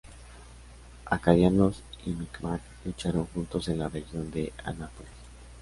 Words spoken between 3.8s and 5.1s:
región de Annapolis.